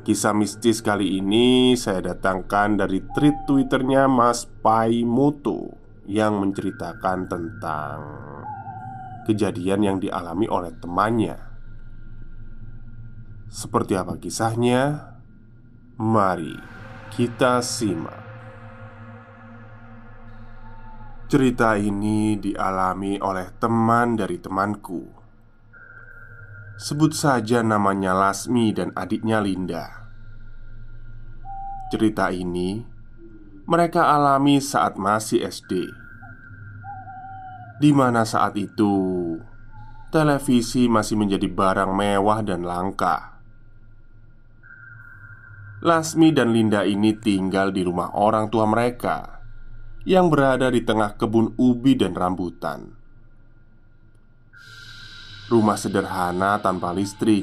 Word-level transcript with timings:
Kisah 0.00 0.32
mistis 0.32 0.80
kali 0.80 1.20
ini 1.20 1.76
saya 1.76 2.00
datangkan 2.00 2.80
dari 2.80 3.04
tweet 3.12 3.44
twitternya 3.44 4.08
Mas 4.08 4.48
Pai 4.48 5.04
Moto 5.04 5.76
Yang 6.08 6.34
menceritakan 6.40 7.28
tentang 7.28 7.98
kejadian 9.28 9.80
yang 9.84 9.96
dialami 10.00 10.48
oleh 10.48 10.72
temannya. 10.80 11.36
Seperti 13.52 13.94
apa 13.94 14.16
kisahnya? 14.16 15.12
Mari 16.00 16.56
kita 17.12 17.60
simak. 17.60 18.24
Cerita 21.28 21.76
ini 21.78 22.40
dialami 22.40 23.20
oleh 23.22 23.54
teman 23.60 24.18
dari 24.18 24.40
temanku 24.42 25.19
Sebut 26.80 27.12
saja 27.12 27.60
namanya 27.60 28.16
Lasmi 28.16 28.72
dan 28.72 28.88
adiknya 28.96 29.44
Linda. 29.44 30.08
Cerita 31.92 32.32
ini 32.32 32.80
mereka 33.68 34.08
alami 34.08 34.64
saat 34.64 34.96
masih 34.96 35.44
SD, 35.44 35.92
di 37.84 37.92
mana 37.92 38.24
saat 38.24 38.56
itu 38.56 38.96
televisi 40.08 40.88
masih 40.88 41.20
menjadi 41.20 41.52
barang 41.52 41.92
mewah 41.92 42.40
dan 42.40 42.64
langka. 42.64 43.44
Lasmi 45.84 46.32
dan 46.32 46.56
Linda 46.56 46.88
ini 46.88 47.12
tinggal 47.12 47.76
di 47.76 47.84
rumah 47.84 48.16
orang 48.16 48.48
tua 48.48 48.64
mereka 48.64 49.44
yang 50.08 50.32
berada 50.32 50.72
di 50.72 50.80
tengah 50.80 51.20
kebun 51.20 51.60
ubi 51.60 51.92
dan 51.92 52.16
rambutan. 52.16 52.99
Rumah 55.50 55.74
sederhana 55.74 56.62
tanpa 56.62 56.94
listrik 56.94 57.42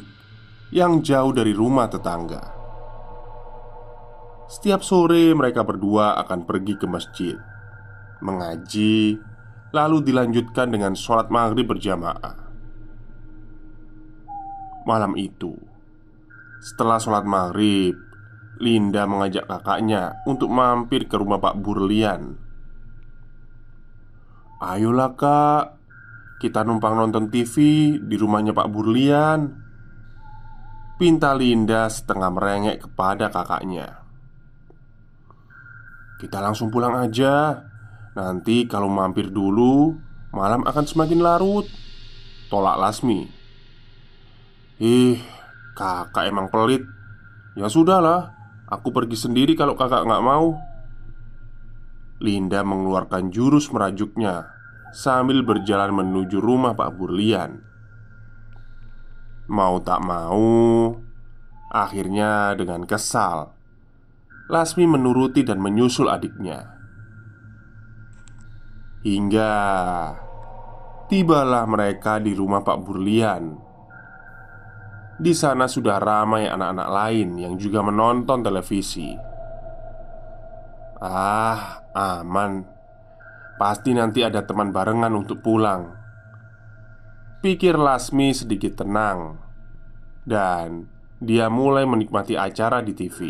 yang 0.72 1.03
jauh 1.03 1.35
dari 1.35 1.51
rumah 1.51 1.91
tetangga. 1.91 2.56
Setiap 4.47 4.79
sore 4.79 5.35
mereka 5.35 5.68
berdua 5.68 6.16
akan 6.23 6.47
pergi 6.47 6.79
ke 6.79 6.88
masjid, 6.88 7.35
mengaji, 8.23 9.19
lalu 9.75 9.97
dilanjutkan 10.07 10.72
dengan 10.72 10.96
sholat 10.96 11.28
maghrib 11.28 11.67
berjamaah. 11.67 12.47
Malam 14.88 15.19
itu, 15.19 15.51
setelah 16.63 17.03
sholat 17.03 17.28
maghrib, 17.28 17.91
Linda 18.63 19.03
mengajak 19.03 19.51
kakaknya 19.51 20.16
untuk 20.23 20.47
mampir 20.47 21.12
ke 21.12 21.19
rumah 21.19 21.44
Pak 21.44 21.59
Burlian. 21.59 22.40
Ayolah 24.63 25.13
kak, 25.13 25.77
kita 26.38 26.62
numpang 26.62 26.94
nonton 26.94 27.30
TV 27.34 27.56
di 27.98 28.16
rumahnya 28.16 28.53
Pak 28.53 28.70
Burlian. 28.70 29.66
Pinta 30.98 31.38
Linda 31.38 31.86
setengah 31.90 32.30
merengek 32.34 32.90
kepada 32.90 33.30
kakaknya. 33.30 34.02
Kita 36.18 36.42
langsung 36.42 36.74
pulang 36.74 36.97
aja. 36.97 37.62
Nanti 38.18 38.66
kalau 38.66 38.90
mampir 38.90 39.30
dulu 39.30 39.94
Malam 40.38 40.68
akan 40.68 40.86
semakin 40.86 41.24
larut. 41.24 41.66
Tolak 42.52 42.78
Lasmi. 42.78 43.26
Ih, 44.78 45.18
kakak 45.74 46.30
emang 46.30 46.52
pelit. 46.52 46.84
Ya 47.58 47.66
sudahlah 47.72 48.38
Aku 48.68 48.92
pergi 48.92 49.16
sendiri 49.16 49.56
kalau 49.56 49.80
kakak 49.80 50.03
nggak 50.03 50.26
mau. 50.28 50.59
Linda 52.20 52.66
mengeluarkan 52.68 53.31
jurus 53.31 53.72
merajuknya 53.72 54.56
sambil 54.96 55.44
berjalan 55.44 55.92
menuju 55.92 56.40
rumah 56.40 56.75
Pak 56.75 56.96
Burlian. 56.96 57.64
Mau 59.48 59.80
tak 59.80 60.03
mau, 60.03 60.92
akhirnya 61.72 62.52
dengan 62.59 62.84
kesal, 62.84 63.58
Lasmi 64.47 64.88
menuruti 64.88 65.44
dan 65.44 65.59
menyusul 65.59 66.08
adiknya. 66.08 66.72
Hingga 69.03 69.53
tibalah 71.12 71.68
mereka 71.68 72.16
di 72.24 72.31
rumah 72.31 72.64
Pak 72.64 72.80
Burlian. 72.80 73.44
Di 75.20 75.36
sana 75.36 75.68
sudah 75.68 76.00
ramai 76.00 76.47
anak-anak 76.47 76.88
lain 76.88 77.30
yang 77.36 77.59
juga 77.59 77.84
menonton 77.84 78.40
televisi. 78.40 79.12
Ah, 81.03 81.84
aman. 81.92 82.77
Pasti 83.57 83.97
nanti 83.97 84.22
ada 84.22 84.45
teman 84.45 84.69
barengan 84.69 85.18
untuk 85.18 85.41
pulang. 85.41 85.97
Pikir 87.38 87.78
Lasmi 87.78 88.34
sedikit 88.34 88.81
tenang 88.81 89.38
Dan 90.25 90.90
dia 91.22 91.53
mulai 91.53 91.85
menikmati 91.85 92.34
acara 92.34 92.81
di 92.81 92.97
TV 92.97 93.29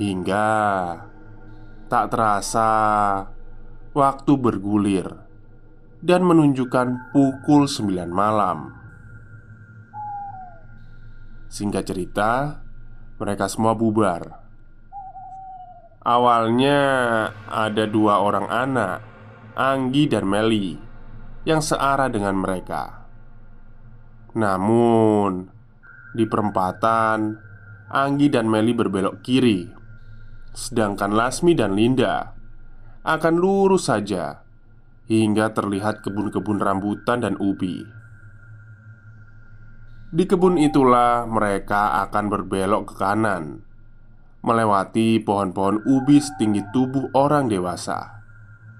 Hingga 0.00 0.48
Tak 1.84 2.04
terasa 2.08 2.70
Waktu 3.92 4.32
bergulir 4.40 5.04
Dan 6.00 6.24
menunjukkan 6.24 7.12
pukul 7.12 7.68
9 7.68 8.08
malam. 8.08 8.72
Singkat 11.52 11.84
cerita 11.84 12.64
Mereka 13.20 13.52
semua 13.52 13.76
bubar 13.76 14.39
Awalnya 16.00 16.80
ada 17.44 17.84
dua 17.84 18.24
orang 18.24 18.48
anak, 18.48 19.04
Anggi 19.52 20.08
dan 20.08 20.24
Meli, 20.24 20.72
yang 21.44 21.60
searah 21.60 22.08
dengan 22.08 22.40
mereka. 22.40 23.04
Namun, 24.32 25.52
di 26.16 26.24
perempatan, 26.24 27.36
Anggi 27.92 28.32
dan 28.32 28.48
Meli 28.48 28.72
berbelok 28.72 29.20
kiri, 29.20 29.68
sedangkan 30.56 31.12
Lasmi 31.12 31.52
dan 31.52 31.76
Linda 31.76 32.32
akan 33.04 33.34
lurus 33.36 33.92
saja 33.92 34.40
hingga 35.04 35.52
terlihat 35.52 36.00
kebun-kebun 36.00 36.64
rambutan 36.64 37.20
dan 37.20 37.36
ubi. 37.36 37.84
Di 40.16 40.24
kebun 40.24 40.56
itulah 40.56 41.28
mereka 41.28 42.00
akan 42.08 42.24
berbelok 42.32 42.88
ke 42.88 42.94
kanan 42.96 43.68
melewati 44.40 45.20
pohon-pohon 45.20 45.84
ubi 45.84 46.20
setinggi 46.20 46.64
tubuh 46.72 47.12
orang 47.12 47.48
dewasa. 47.48 48.24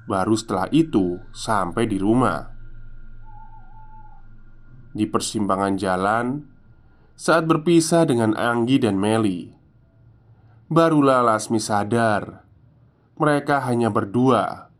Baru 0.08 0.34
setelah 0.34 0.66
itu 0.72 1.20
sampai 1.30 1.86
di 1.86 2.00
rumah. 2.00 2.50
Di 4.90 5.06
persimpangan 5.06 5.74
jalan, 5.78 6.42
saat 7.14 7.46
berpisah 7.46 8.08
dengan 8.08 8.34
Anggi 8.34 8.82
dan 8.82 8.98
Meli, 8.98 9.54
barulah 10.66 11.22
Lasmi 11.22 11.62
sadar 11.62 12.42
mereka 13.20 13.60
hanya 13.68 13.92
berdua, 13.92 14.72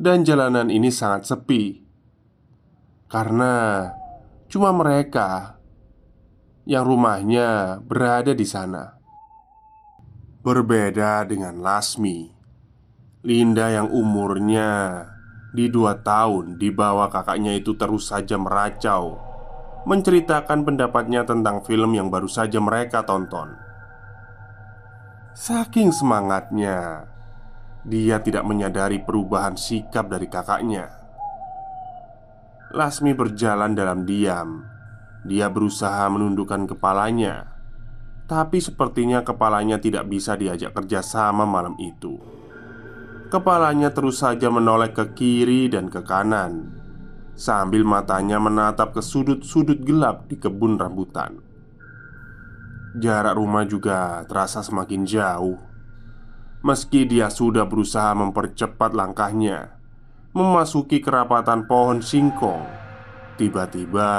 dan 0.00 0.24
jalanan 0.24 0.72
ini 0.72 0.88
sangat 0.88 1.28
sepi 1.28 1.84
karena 3.06 3.86
cuma 4.50 4.74
mereka 4.74 5.60
yang 6.66 6.82
rumahnya 6.82 7.78
berada 7.84 8.34
di 8.34 8.42
sana. 8.42 8.95
Berbeda 10.46 11.26
dengan 11.26 11.58
Lasmi, 11.58 12.30
Linda 13.26 13.66
yang 13.66 13.90
umurnya 13.90 15.02
di 15.50 15.66
dua 15.66 15.98
tahun 16.06 16.54
di 16.54 16.70
bawah 16.70 17.10
kakaknya 17.10 17.58
itu 17.58 17.74
terus 17.74 18.14
saja 18.14 18.38
meracau 18.38 19.18
Menceritakan 19.90 20.62
pendapatnya 20.62 21.26
tentang 21.26 21.66
film 21.66 21.98
yang 21.98 22.14
baru 22.14 22.30
saja 22.30 22.62
mereka 22.62 23.02
tonton. 23.02 23.58
Saking 25.34 25.90
semangatnya 25.90 27.10
Dia 27.82 28.22
tidak 28.22 28.46
menyadari 28.46 29.02
perubahan 29.02 29.58
sikap 29.58 30.06
dari 30.06 30.30
kakaknya. 30.30 30.94
Lasmi 32.70 33.18
berjalan 33.18 33.74
dalam 33.74 34.06
diam. 34.06 34.62
Dia 35.26 35.50
berusaha 35.50 36.06
menundukkan 36.06 36.70
kepalanya 36.70 37.55
Tapi 38.26 38.58
sepertinya 38.58 39.22
kepalanya 39.22 39.78
tidak 39.78 40.10
bisa 40.10 40.34
diajak 40.34 40.74
kerjasama 40.74 41.46
malam 41.46 41.78
itu. 41.78 42.18
Kepalanya 43.30 43.94
terus 43.94 44.22
saja 44.22 44.50
menoleh 44.50 44.94
ke 44.94 45.14
kiri 45.14 45.66
dan 45.66 45.90
ke 45.90 45.98
kanan 46.06 46.70
Sambil 47.36 47.82
matanya 47.82 48.38
menatap 48.38 48.96
ke 48.96 49.02
sudut-sudut 49.02 49.82
gelap 49.84 50.24
di 50.30 50.40
kebun 50.40 50.80
rambutan. 50.80 51.42
Jarak 52.96 53.36
rumah 53.36 53.68
juga 53.68 54.24
terasa 54.24 54.64
semakin 54.64 55.04
jauh. 55.04 55.60
Meski 56.64 57.04
dia 57.04 57.28
sudah 57.28 57.68
berusaha 57.68 58.16
mempercepat 58.16 58.96
langkahnya 58.96 59.76
Memasuki 60.32 60.98
kerapatan 60.98 61.68
pohon 61.68 62.00
singkong 62.00 62.64
Tiba-tiba 63.36 64.10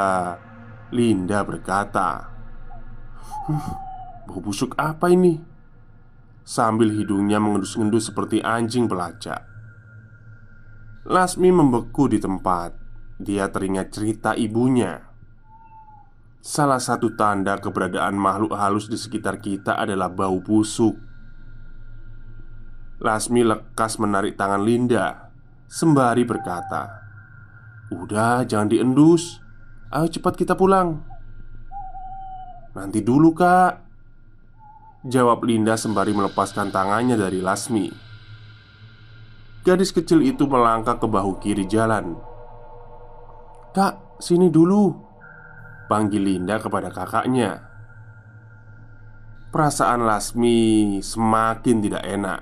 Linda 0.94 1.42
berkata 1.42 2.30
bau 4.28 4.44
busuk 4.44 4.76
apa 4.76 5.08
ini? 5.08 5.40
Sambil 6.44 6.92
hidungnya 6.92 7.40
mengendus-endus 7.40 8.12
seperti 8.12 8.44
anjing 8.44 8.92
pelacak. 8.92 9.48
Lasmi 11.08 11.48
membeku 11.56 12.12
di 12.12 12.20
tempat. 12.20 12.76
Dia 13.16 13.48
teringat 13.48 13.96
cerita 13.96 14.36
ibunya. 14.36 15.00
Salah 16.44 16.80
satu 16.84 17.16
tanda 17.16 17.56
keberadaan 17.60 18.20
makhluk 18.20 18.56
halus 18.56 18.92
di 18.92 19.00
sekitar 19.00 19.40
kita 19.40 19.80
adalah 19.80 20.12
bau 20.12 20.44
busuk. 20.44 20.96
Lasmi 23.00 23.48
lekas 23.48 24.00
menarik 24.00 24.36
tangan 24.36 24.64
Linda. 24.64 25.32
Sembari 25.68 26.24
berkata 26.24 27.08
Udah 27.92 28.44
jangan 28.44 28.68
diendus. 28.68 29.40
Ayo 29.92 30.12
cepat 30.12 30.36
kita 30.36 30.60
pulang. 30.60 31.00
Nanti 32.76 33.00
dulu 33.00 33.32
kak 33.32 33.87
Jawab 35.06 35.46
Linda 35.46 35.78
sembari 35.78 36.10
melepaskan 36.10 36.74
tangannya 36.74 37.14
dari 37.14 37.38
Lasmi. 37.38 37.94
Gadis 39.62 39.94
kecil 39.94 40.26
itu 40.26 40.50
melangkah 40.50 40.98
ke 40.98 41.06
bahu 41.06 41.38
kiri 41.38 41.70
jalan. 41.70 42.18
Kak, 43.78 44.18
sini 44.18 44.50
dulu 44.50 44.90
Panggil 45.86 46.26
Linda 46.26 46.58
kepada 46.58 46.90
kakaknya. 46.90 47.62
Perasaan 49.54 50.02
Lasmi 50.02 50.98
semakin 51.06 51.78
tidak 51.80 52.04
enak. 52.04 52.42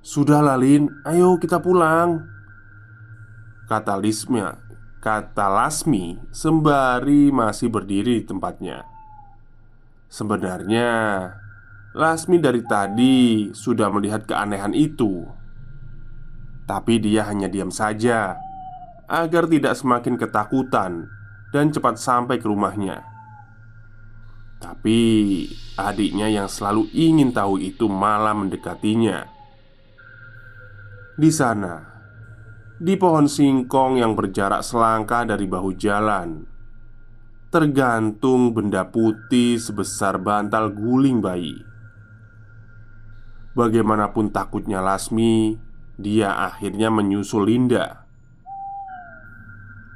Sudah 0.00 0.40
Lin, 0.56 0.88
ayo 1.08 1.40
kita 1.40 1.64
pulang 1.64 2.28
Kata 3.64 3.96
Lismia 3.96 4.52
Kata 5.00 5.48
Lasmi 5.48 6.20
sembari 6.28 7.32
masih 7.32 7.72
berdiri 7.72 8.20
di 8.20 8.24
tempatnya 8.28 8.93
Sebenarnya 10.14 10.90
Lasmi 11.90 12.38
dari 12.38 12.62
tadi 12.62 13.50
sudah 13.50 13.90
melihat 13.90 14.22
keanehan 14.22 14.70
itu. 14.70 15.26
Tapi 16.70 17.02
dia 17.02 17.26
hanya 17.26 17.50
diam 17.50 17.74
saja 17.74 18.38
Agar 19.10 19.50
tidak 19.50 19.74
semakin 19.74 20.14
ketakutan 20.14 21.10
Dan 21.50 21.74
cepat 21.74 21.98
sampai 21.98 22.38
ke 22.38 22.46
rumahnya. 22.46 23.02
Tapi 24.62 24.98
adiknya 25.74 26.30
yang 26.30 26.46
selalu 26.46 26.86
ingin 26.94 27.34
tahu 27.34 27.58
itu 27.58 27.90
malah 27.90 28.38
mendekatinya. 28.38 29.26
Di 31.18 31.30
sana 31.34 31.82
Di 32.78 32.94
pohon 32.94 33.26
singkong 33.26 33.98
yang 33.98 34.14
berjarak 34.14 34.62
selangkah 34.62 35.26
dari 35.26 35.50
bahu 35.50 35.74
jalan 35.74 36.53
tergantung 37.54 38.50
benda 38.50 38.90
putih 38.90 39.62
sebesar 39.62 40.18
bantal 40.18 40.74
guling 40.74 41.22
bayi. 41.22 41.62
Bagaimanapun 43.54 44.34
takutnya 44.34 44.82
Lasmi, 44.82 45.54
dia 45.94 46.34
akhirnya 46.50 46.90
menyusul 46.90 47.46
Linda. 47.46 48.10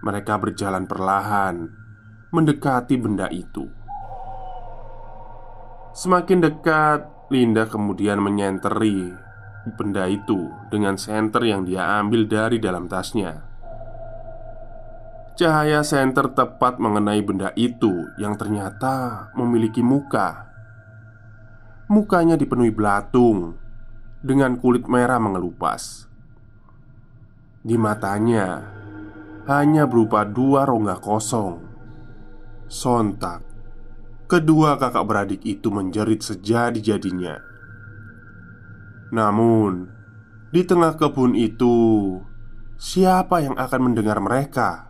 Mereka 0.06 0.38
berjalan 0.38 0.86
perlahan 0.86 1.66
mendekati 2.30 2.94
benda 2.94 3.26
itu. 3.34 3.66
Semakin 5.98 6.38
dekat, 6.38 7.10
Linda 7.34 7.66
kemudian 7.66 8.22
menyenteri 8.22 9.10
benda 9.74 10.06
itu 10.06 10.54
dengan 10.70 10.94
senter 10.94 11.42
yang 11.42 11.66
dia 11.66 11.98
ambil 11.98 12.30
dari 12.30 12.62
dalam 12.62 12.86
tasnya. 12.86 13.47
Cahaya 15.38 15.86
senter 15.86 16.34
tepat 16.34 16.82
mengenai 16.82 17.22
benda 17.22 17.54
itu 17.54 18.10
yang 18.18 18.34
ternyata 18.34 19.30
memiliki 19.38 19.86
muka. 19.86 20.50
Mukanya 21.86 22.34
dipenuhi 22.34 22.74
belatung 22.74 23.54
dengan 24.18 24.58
kulit 24.58 24.90
merah 24.90 25.22
mengelupas. 25.22 26.10
Di 27.62 27.78
matanya 27.78 28.66
hanya 29.46 29.86
berupa 29.86 30.26
dua 30.26 30.66
rongga 30.66 30.98
kosong. 30.98 31.62
Sontak, 32.66 33.46
kedua 34.26 34.74
kakak 34.74 35.06
beradik 35.06 35.46
itu 35.46 35.70
menjerit 35.70 36.18
sejadi-jadinya. 36.18 37.38
Namun, 39.14 39.86
di 40.50 40.66
tengah 40.66 40.98
kebun 40.98 41.38
itu, 41.38 42.18
siapa 42.74 43.38
yang 43.38 43.54
akan 43.54 43.80
mendengar 43.86 44.18
mereka? 44.18 44.88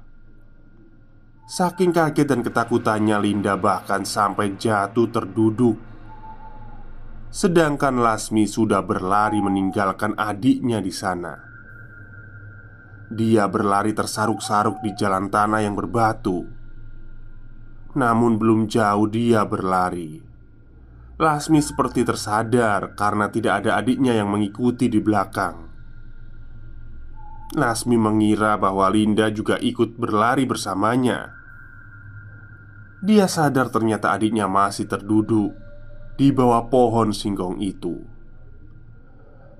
Saking 1.49 1.97
kaget 1.97 2.29
dan 2.29 2.45
ketakutannya 2.45 3.17
Linda 3.25 3.57
bahkan 3.57 4.05
sampai 4.05 4.61
jatuh 4.61 5.09
terduduk. 5.09 5.81
Sedangkan 7.33 8.05
Lasmi 8.05 8.45
sudah 8.45 8.85
berlari 8.85 9.41
meninggalkan 9.41 10.13
adiknya 10.21 10.85
di 10.85 10.93
sana. 10.93 11.41
Dia 13.09 13.49
berlari 13.49 13.97
tersaruk-saruk 13.97 14.85
di 14.85 14.93
jalan 14.93 15.33
tanah 15.33 15.65
yang 15.65 15.73
berbatu. 15.73 16.45
Namun 17.97 18.37
belum 18.37 18.69
jauh 18.69 19.09
dia 19.09 19.49
berlari. 19.49 20.21
Lasmi 21.17 21.65
seperti 21.65 22.05
tersadar 22.05 22.93
karena 22.93 23.33
tidak 23.33 23.65
ada 23.65 23.81
adiknya 23.81 24.13
yang 24.21 24.29
mengikuti 24.29 24.93
di 24.93 25.01
belakang 25.01 25.68
Lasmi 27.57 27.97
mengira 27.97 28.61
bahwa 28.61 28.93
Linda 28.93 29.33
juga 29.33 29.57
ikut 29.57 29.97
berlari 29.97 30.45
bersamanya 30.45 31.39
dia 32.99 33.31
sadar 33.31 33.71
ternyata 33.71 34.11
adiknya 34.11 34.51
masih 34.51 34.91
terduduk 34.91 35.55
di 36.19 36.35
bawah 36.35 36.67
pohon 36.67 37.15
singkong 37.15 37.63
itu. 37.63 38.03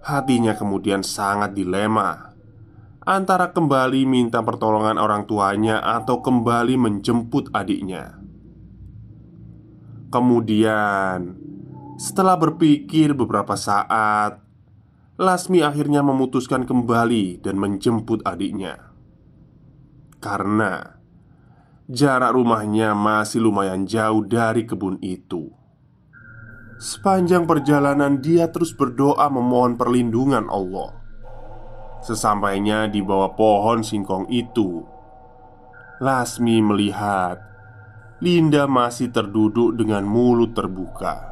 Hatinya 0.03 0.59
kemudian 0.59 1.07
sangat 1.07 1.55
dilema 1.55 2.35
antara 3.07 3.55
kembali 3.55 4.11
minta 4.11 4.43
pertolongan 4.43 4.99
orang 4.99 5.23
tuanya 5.31 5.79
atau 5.79 6.19
kembali 6.19 6.75
menjemput 6.75 7.55
adiknya. 7.55 8.19
Kemudian, 10.11 11.37
setelah 12.01 12.35
berpikir 12.41 13.13
beberapa 13.15 13.55
saat, 13.55 14.41
Lasmi 15.19 15.67
akhirnya 15.67 16.01
memutuskan 16.07 16.63
kembali 16.63 17.43
dan 17.43 17.59
menjemput 17.59 18.23
adiknya. 18.23 18.95
Karena 20.23 20.99
Jarak 21.89 22.37
rumahnya 22.37 22.93
masih 22.93 23.49
lumayan 23.49 23.89
jauh 23.89 24.21
dari 24.21 24.69
kebun 24.69 25.01
itu. 25.01 25.49
Sepanjang 26.77 27.49
perjalanan, 27.49 28.21
dia 28.21 28.53
terus 28.53 28.77
berdoa 28.77 29.25
memohon 29.33 29.81
perlindungan 29.81 30.53
Allah. 30.53 30.95
Sesampainya 32.05 32.93
di 32.93 33.01
bawah 33.01 33.33
pohon 33.33 33.81
singkong 33.81 34.29
itu, 34.29 34.85
Lasmi 36.05 36.63
melihat 36.63 37.41
Linda 38.21 38.69
masih 38.69 39.09
terduduk 39.09 39.75
dengan 39.75 40.05
mulut 40.05 40.53
terbuka. 40.53 41.25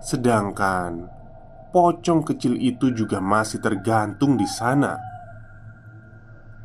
Sedangkan 0.00 1.15
pocong 1.76 2.24
kecil 2.24 2.56
itu 2.56 2.88
juga 2.96 3.20
masih 3.20 3.60
tergantung 3.60 4.40
di 4.40 4.48
sana. 4.48 4.96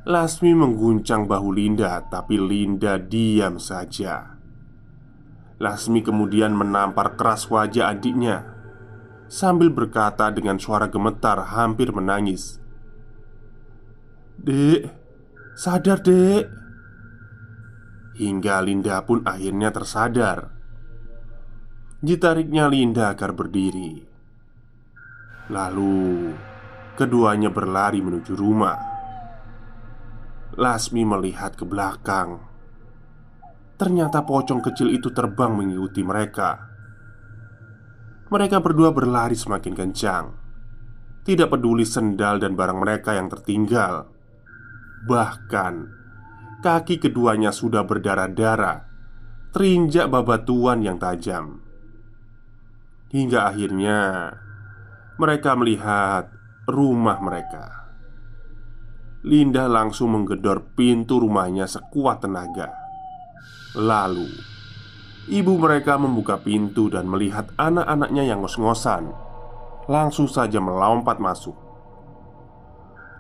Lasmi 0.08 0.56
mengguncang 0.56 1.28
bahu 1.28 1.52
Linda, 1.52 2.00
tapi 2.08 2.40
Linda 2.40 2.96
diam 2.96 3.60
saja. 3.60 4.40
Lasmi 5.60 6.00
kemudian 6.00 6.56
menampar 6.56 7.20
keras 7.20 7.44
wajah 7.52 7.92
adiknya 7.92 8.56
sambil 9.28 9.68
berkata 9.68 10.32
dengan 10.32 10.56
suara 10.56 10.88
gemetar, 10.88 11.44
hampir 11.44 11.92
menangis, 11.92 12.64
"Dek, 14.40 14.88
sadar, 15.60 16.00
Dek." 16.00 16.48
Hingga 18.16 18.64
Linda 18.64 19.04
pun 19.04 19.28
akhirnya 19.28 19.72
tersadar 19.76 20.52
Ditariknya 22.04 22.68
Linda 22.68 23.14
agar 23.14 23.34
berdiri 23.34 24.11
Lalu 25.52 26.32
Keduanya 26.92 27.48
berlari 27.50 27.98
menuju 27.98 28.36
rumah. 28.38 28.78
Lasmi 30.60 31.02
melihat 31.02 31.56
ke 31.58 31.66
belakang. 31.66 32.44
Ternyata 33.80 34.22
pocong 34.22 34.60
kecil 34.60 34.94
itu 34.94 35.10
terbang 35.16 35.50
mengikuti 35.50 36.04
mereka. 36.06 36.62
Mereka 38.30 38.60
berdua 38.62 38.92
berlari 38.94 39.34
semakin 39.34 39.74
kencang. 39.74 40.26
Tidak 41.24 41.48
peduli 41.48 41.88
sendal 41.88 42.38
dan 42.38 42.54
barang 42.54 42.78
mereka 42.78 43.16
yang 43.16 43.32
tertinggal. 43.32 44.12
Bahkan 45.10 45.74
Kaki 46.62 47.02
keduanya 47.02 47.50
sudah 47.50 47.82
berdarah-darah 47.82 48.86
Terinjak 49.50 50.06
babatuan 50.06 50.86
yang 50.86 51.02
tajam. 51.02 51.66
Hingga 53.10 53.50
akhirnya 53.50 53.98
Mereka 55.22 55.54
melihat 55.54 56.34
rumah 56.66 57.22
mereka. 57.22 57.94
Linda 59.22 59.70
langsung 59.70 60.18
menggedor 60.18 60.74
pintu 60.74 61.22
rumahnya 61.22 61.70
sekuat 61.70 62.26
tenaga. 62.26 62.74
Lalu 63.78 64.34
Ibu 65.30 65.62
mereka 65.62 66.02
membuka 66.02 66.42
pintu 66.42 66.90
dan 66.90 67.06
melihat 67.06 67.54
anak-anaknya 67.54 68.34
yang 68.34 68.42
ngos-ngosan. 68.42 69.14
Langsung 69.86 70.26
saja 70.26 70.58
melompat 70.58 71.22
masuk. 71.22 71.54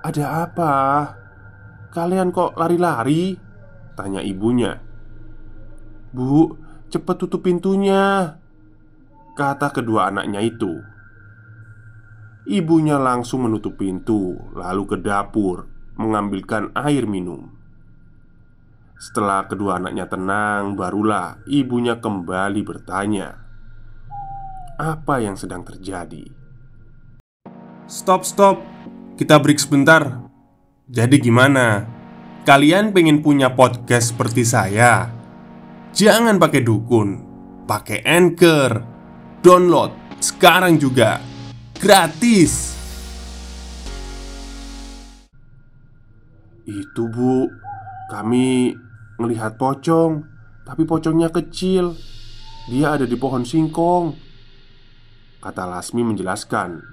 Ada 0.01 0.49
apa? 0.49 0.73
Kalian 1.93 2.33
kok 2.33 2.57
lari-lari? 2.57 3.37
Tanya 3.93 4.25
ibunya. 4.25 4.81
Bu, 6.09 6.57
cepat 6.89 7.21
tutup 7.21 7.45
pintunya 7.45 8.33
Kata 9.31 9.71
kedua 9.71 10.11
anaknya 10.11 10.43
itu 10.43 10.81
Ibunya 12.49 12.97
langsung 12.97 13.45
menutup 13.45 13.77
pintu 13.77 14.37
Lalu 14.57 14.83
ke 14.89 14.97
dapur 14.97 15.69
Mengambilkan 15.97 16.73
air 16.73 17.05
minum 17.05 17.53
Setelah 18.97 19.45
kedua 19.45 19.77
anaknya 19.77 20.09
tenang 20.09 20.73
Barulah 20.73 21.41
ibunya 21.45 22.01
kembali 22.01 22.61
bertanya 22.65 23.37
Apa 24.81 25.21
yang 25.21 25.37
sedang 25.37 25.61
terjadi? 25.61 26.41
Stop, 27.91 28.23
stop. 28.23 28.63
Kita 29.19 29.35
break 29.35 29.59
sebentar. 29.59 30.23
Jadi 30.87 31.19
gimana? 31.19 31.83
Kalian 32.47 32.95
pengen 32.95 33.19
punya 33.19 33.51
podcast 33.51 34.15
seperti 34.15 34.47
saya? 34.47 35.11
Jangan 35.91 36.39
pakai 36.39 36.63
dukun, 36.63 37.09
pakai 37.67 37.99
Anchor. 38.07 38.71
Download 39.43 39.91
sekarang 40.23 40.79
juga. 40.79 41.30
Gratis. 41.81 42.77
Itu 46.69 47.09
bu. 47.09 47.49
Kami 48.05 48.77
melihat 49.17 49.57
pocong 49.57 50.21
Tapi 50.61 50.85
pocongnya 50.85 51.33
kecil. 51.33 51.97
Dia 52.69 52.93
ada 52.93 53.09
di 53.09 53.17
pohon 53.17 53.41
singkong 53.41 54.13
Kata 55.41 55.65
Lasmi 55.65 56.05
menjelaskan. 56.05 56.85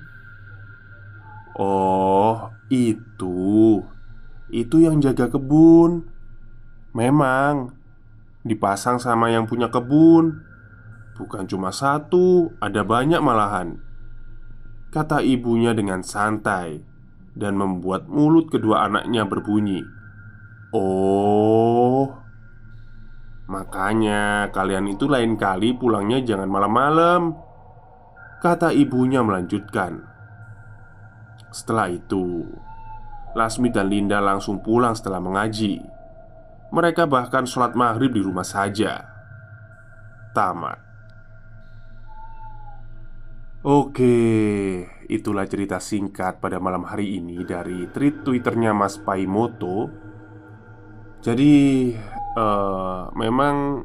Oh 1.61 2.49
itu. 2.73 3.85
Itu 4.49 4.77
yang 4.81 5.05
jaga 5.05 5.29
kebun. 5.29 6.09
Memang 6.97 7.77
Dipasang 8.41 8.97
sama 8.97 9.29
yang 9.29 9.45
punya 9.45 9.69
kebun. 9.69 10.49
Bukan 11.13 11.45
cuma 11.45 11.77
satu 11.77 12.57
Ada 12.65 12.89
banyak 12.89 13.21
malahan 13.21 13.88
Kata 14.99 15.23
ibunya 15.23 15.71
dengan 15.79 16.03
santai 16.03 16.83
Dan 17.31 17.55
membuat 17.55 18.11
mulut 18.11 18.51
kedua 18.51 18.91
anaknya 18.91 19.23
berbunyi 19.31 19.79
Oh. 20.75 22.19
Makanya 23.47 24.51
kalian 24.51 24.91
itu 24.91 25.07
lain 25.07 25.39
kali 25.39 25.79
pulangnya 25.79 26.19
jangan 26.19 26.51
malam-malam 26.51 27.39
Kata 28.43 28.75
ibunya 28.75 29.23
melanjutkan. 29.23 30.03
Setelah 31.55 31.95
itu 31.95 32.43
Lasmi 33.39 33.71
dan 33.71 33.87
Linda 33.87 34.19
langsung 34.19 34.59
pulang 34.59 34.99
setelah 34.99 35.23
mengaji. 35.23 35.79
Mereka 36.75 37.07
bahkan 37.07 37.47
sholat 37.47 37.79
maghrib 37.79 38.11
di 38.11 38.19
rumah 38.19 38.45
saja. 38.45 39.07
Tamat 40.35 40.88
Oke, 43.69 44.17
itulah 45.13 45.45
cerita 45.45 45.77
singkat 45.77 46.41
pada 46.41 46.57
malam 46.57 46.89
hari 46.89 47.21
ini 47.21 47.45
dari 47.45 47.85
tweet 47.93 48.25
twitternya 48.25 48.73
Mas 48.73 48.97
Paimoto. 48.97 49.93
Jadi, 51.21 51.93
eh, 52.33 53.03
memang 53.13 53.85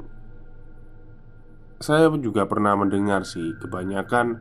saya 1.83 2.07
juga 2.15 2.47
pernah 2.47 2.79
mendengar 2.79 3.27
sih 3.27 3.59
Kebanyakan 3.59 4.39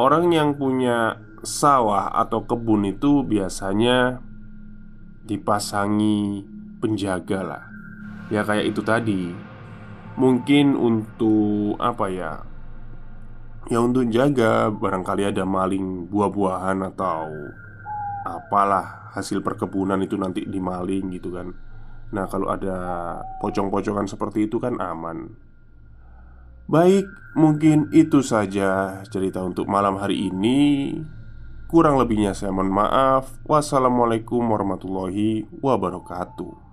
orang 0.00 0.32
yang 0.32 0.56
punya 0.56 1.20
sawah 1.44 2.16
atau 2.16 2.48
kebun 2.48 2.88
itu 2.88 3.20
biasanya 3.20 4.24
dipasangi 5.28 6.40
penjaga 6.80 7.40
lah. 7.44 7.64
Ya 8.32 8.48
kayak 8.48 8.72
itu 8.72 8.80
tadi. 8.80 9.28
Mungkin 10.16 10.72
untuk 10.72 11.76
apa 11.76 12.08
ya 12.08 12.48
Ya 13.68 13.82
untuk 13.84 14.08
jaga 14.08 14.72
barangkali 14.72 15.28
ada 15.28 15.44
maling 15.44 16.08
buah-buahan 16.08 16.80
atau 16.94 17.28
Apalah 18.20 19.10
hasil 19.16 19.40
perkebunan 19.40 19.96
itu 20.04 20.20
nanti 20.20 20.44
dimaling 20.44 21.08
gitu 21.16 21.32
kan. 21.32 21.56
Nah 22.12 22.28
kalau 22.28 22.52
ada 22.52 22.76
pocong-pocongan 23.40 24.04
seperti 24.04 24.44
itu 24.44 24.60
kan 24.60 24.76
aman. 24.76 25.32
Baik, 26.70 27.08
mungkin 27.34 27.90
itu 27.90 28.22
saja 28.22 29.00
cerita 29.08 29.42
untuk 29.42 29.66
malam 29.66 29.98
hari 29.98 30.30
ini. 30.30 30.92
Kurang 31.66 31.96
lebihnya 31.96 32.36
saya 32.36 32.52
mohon 32.52 32.70
maaf. 32.70 33.40
Wassalamualaikum 33.48 34.44
warahmatullahi 34.44 35.48
wabarakatuh 35.58 36.69